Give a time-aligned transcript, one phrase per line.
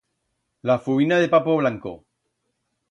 [0.69, 1.95] La fuina de papo blanco.